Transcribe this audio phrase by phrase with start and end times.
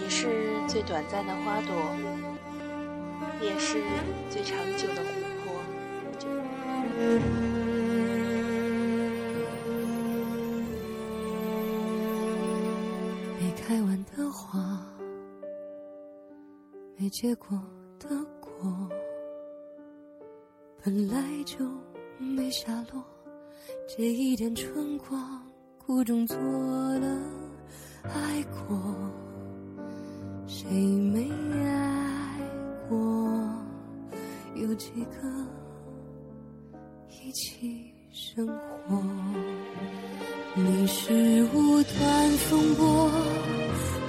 [0.00, 0.28] 你是
[0.68, 1.74] 最短暂的花朵，
[3.42, 3.82] 也是
[4.30, 5.10] 最长久的湖
[5.42, 5.60] 泊。
[13.40, 14.80] 没开完的花，
[16.96, 17.60] 没结果
[17.98, 18.08] 的
[18.40, 18.88] 果，
[20.84, 21.58] 本来就
[22.18, 23.02] 没下落。
[23.86, 25.42] 借一点春光，
[25.76, 27.06] 苦中作乐，
[28.04, 28.78] 爱过，
[30.68, 31.30] 谁没
[31.64, 32.38] 爱
[32.90, 32.98] 过？
[34.54, 35.16] 有几个
[37.08, 39.02] 一起生活？
[40.54, 43.10] 你是无端风波，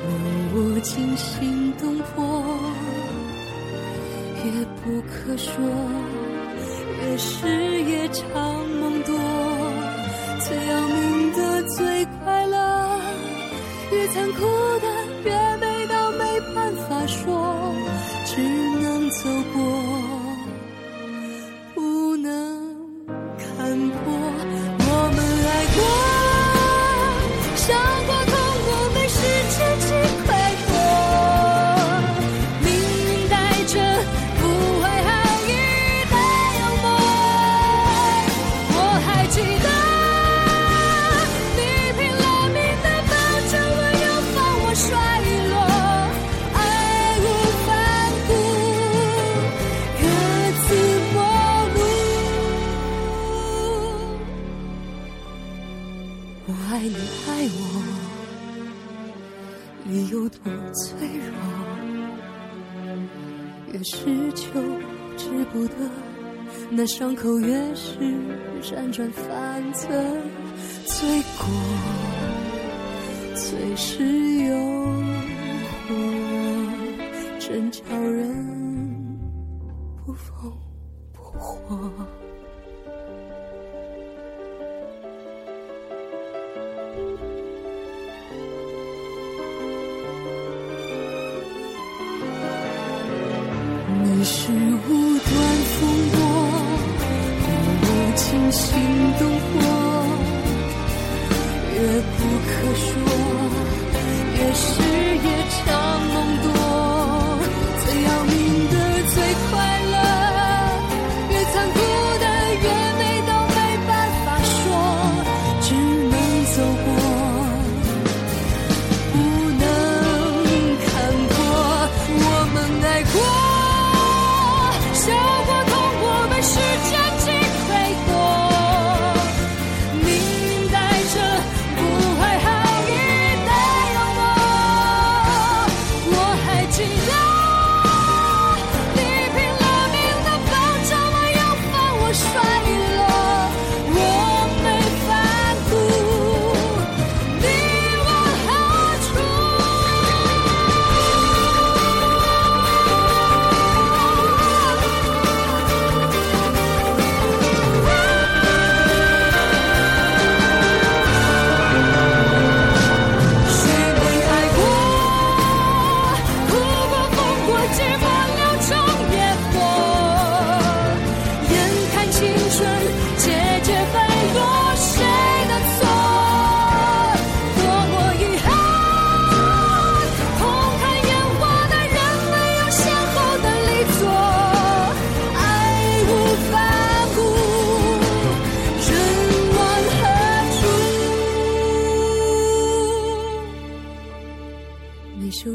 [0.05, 0.11] 令
[0.53, 2.43] 我惊心动魄，
[4.43, 4.51] 越
[4.83, 5.55] 不可说，
[7.05, 7.47] 越是
[7.83, 9.48] 夜长梦多。
[63.79, 64.59] 越是求
[65.15, 65.73] 之不得，
[66.69, 67.97] 那伤口越是
[68.61, 69.87] 辗转反侧，
[70.85, 71.47] 罪过
[73.33, 74.03] 最是
[74.43, 74.53] 诱
[75.87, 75.95] 惑，
[77.39, 79.17] 真叫人
[80.05, 80.68] 不疯。
[94.31, 95.31] 是无端
[95.65, 95.79] 风
[96.11, 96.17] 波，
[97.47, 97.49] 让
[97.81, 98.61] 我惊心
[99.17, 99.57] 动魄，
[101.73, 101.77] 越
[102.15, 102.87] 不可说，
[104.37, 104.67] 越是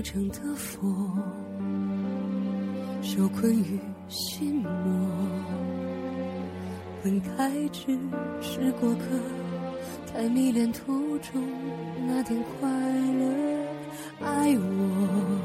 [0.04, 0.86] 成的佛，
[3.02, 4.70] 受困于心魔。
[7.02, 7.98] 本该只
[8.42, 9.06] 是过客，
[10.12, 11.42] 太迷恋途中
[12.06, 13.32] 那点快乐。
[14.20, 15.40] 爱我，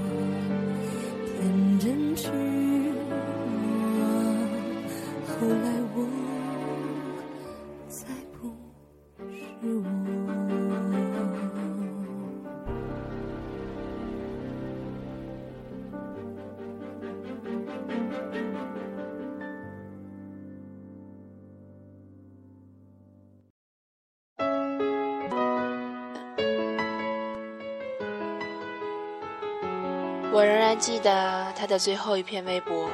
[30.31, 32.89] 我仍然记得他的最后一篇微博。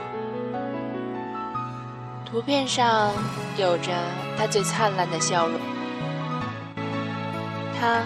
[2.26, 3.12] 图片上
[3.58, 3.94] 有着
[4.38, 5.60] 他最灿烂的笑容。
[7.80, 8.06] 他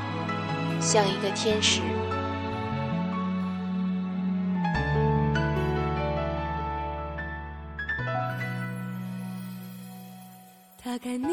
[0.82, 1.82] 像一个天使。
[10.84, 11.28] 打开你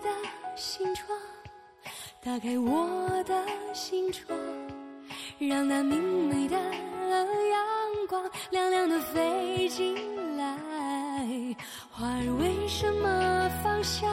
[0.00, 0.08] 的
[0.54, 1.18] 心窗
[2.22, 3.42] 打开我的
[3.72, 4.38] 心窗
[5.38, 6.56] 让那明媚的
[7.08, 9.96] 了阳光亮亮的飞进
[10.36, 10.56] 来。
[11.90, 14.06] 花儿为什么放下？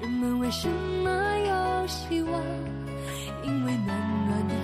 [0.00, 2.42] 人们为什么有希望？
[3.44, 3.96] 因为暖
[4.26, 4.54] 暖的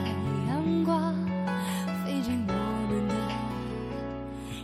[0.48, 1.14] 阳光
[2.04, 2.52] 飞进我
[2.90, 3.14] 们的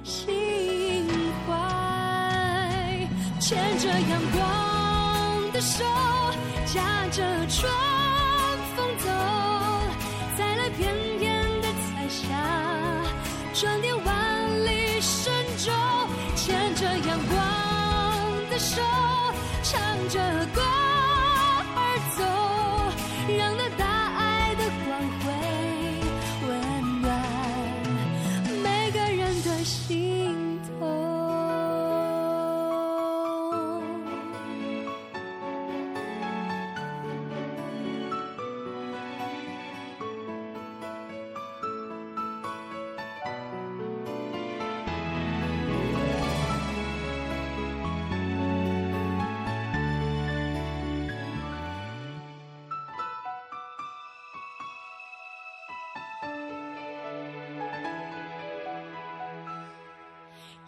[0.05, 1.07] 心
[1.47, 1.49] 怀，
[3.39, 5.85] 牵着阳光的手，
[6.67, 7.71] 驾着春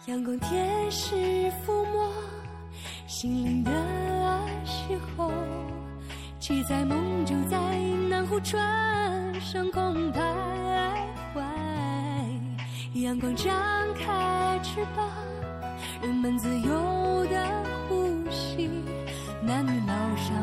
[0.05, 1.15] 阳光天使
[1.65, 2.11] 抚摸
[3.07, 3.71] 心灵的
[4.65, 5.31] 时候，
[6.41, 7.57] 七彩梦就在
[8.09, 10.19] 南湖船上空徘
[11.33, 11.41] 徊。
[12.95, 13.53] 阳光张
[13.93, 15.09] 开翅膀，
[16.01, 18.69] 人们自由的呼吸，
[19.41, 20.33] 男女老少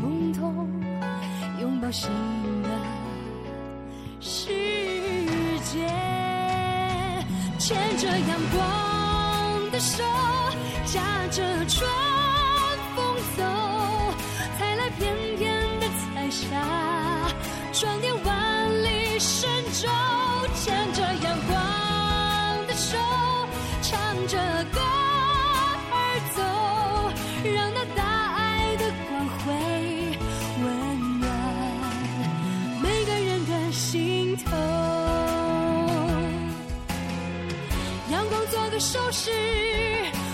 [0.00, 0.68] 共同
[1.60, 2.08] 拥抱新
[7.66, 10.04] 牵着阳光的手，
[10.84, 11.00] 驾
[11.30, 11.88] 着春
[12.94, 13.42] 风走，
[14.58, 16.46] 采来片片的彩霞，
[17.72, 19.48] 装点万里神
[19.80, 19.88] 州。
[20.54, 21.56] 牵着阳光
[22.66, 22.98] 的手，
[23.80, 24.36] 唱着
[24.70, 24.78] 歌
[38.84, 39.30] 手势，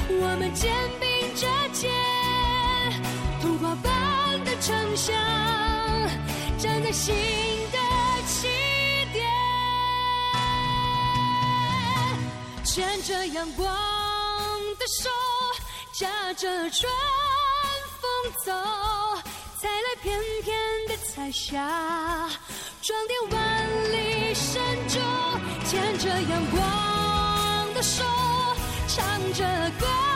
[0.09, 1.89] 我们肩并着肩，
[3.41, 5.15] 童话般的城乡，
[6.59, 7.15] 站在新
[7.71, 7.79] 的
[8.27, 8.49] 起
[9.13, 9.25] 点，
[12.65, 13.69] 牵着阳光
[14.79, 15.09] 的手，
[15.93, 16.91] 驾着春
[18.01, 18.53] 风走，
[19.61, 20.59] 采来片片
[20.89, 22.29] 的彩霞，
[22.83, 24.99] 装点万里神州，
[25.69, 26.61] 牵着阳光
[27.75, 28.05] 的手，
[28.93, 29.45] 唱着
[29.79, 30.10] 歌。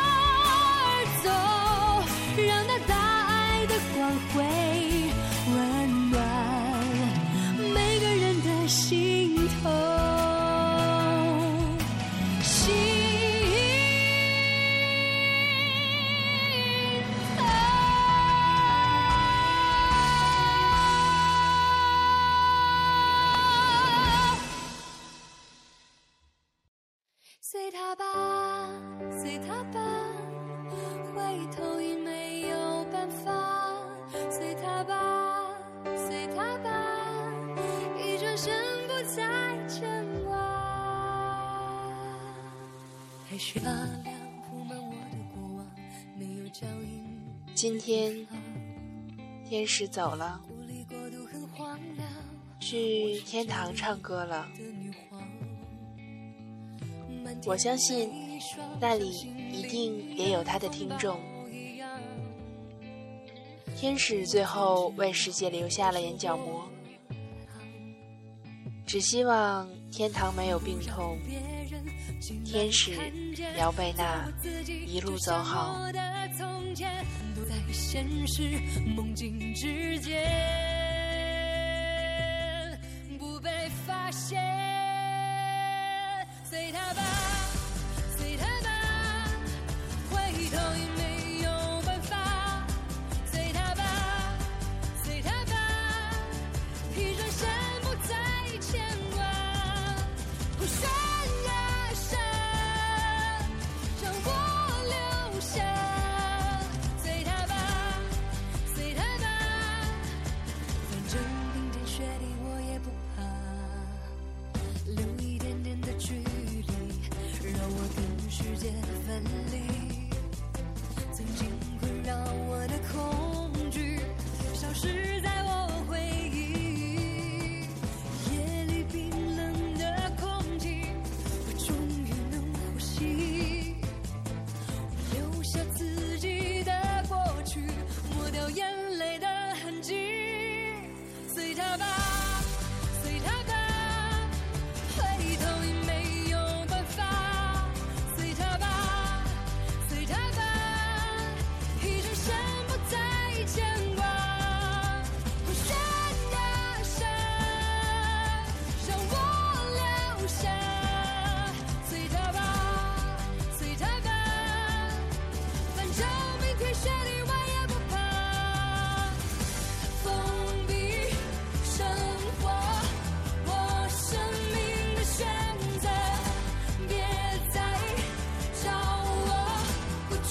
[47.55, 48.27] 今天
[49.49, 50.41] 天使走了，
[52.61, 54.47] 去天堂唱歌了。
[57.47, 58.11] 我相信
[58.81, 59.11] 那里
[59.53, 61.19] 一定也有他的听众。
[63.77, 66.69] 天使最后为世界留下了眼角膜，
[68.87, 71.19] 只希望天堂没有病痛，
[72.45, 72.93] 天使
[73.59, 74.29] 姚贝娜
[74.87, 75.79] 一路走好。
[83.19, 83.51] 不被
[83.87, 84.54] 发现。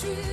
[0.04, 0.33] 过